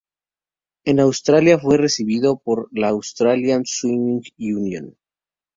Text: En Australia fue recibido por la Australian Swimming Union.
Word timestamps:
En 0.83 0.99
Australia 0.99 1.59
fue 1.59 1.77
recibido 1.77 2.39
por 2.39 2.69
la 2.71 2.87
Australian 2.89 3.65
Swimming 3.67 4.23
Union. 4.39 4.97